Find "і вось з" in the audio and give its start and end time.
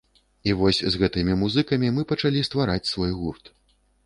0.51-1.01